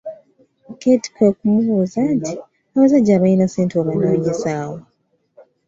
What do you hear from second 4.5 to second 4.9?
wa?